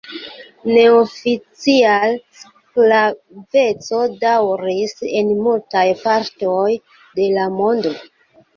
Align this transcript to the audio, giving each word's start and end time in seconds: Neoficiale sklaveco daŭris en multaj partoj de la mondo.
Neoficiale 0.69 2.15
sklaveco 2.39 4.01
daŭris 4.25 4.97
en 5.21 5.31
multaj 5.45 5.87
partoj 6.03 6.67
de 7.21 7.31
la 7.39 7.49
mondo. 7.61 7.97